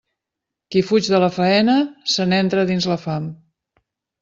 [0.75, 1.77] Qui fuig de la faena,
[2.15, 3.31] se n'entra dins la fam.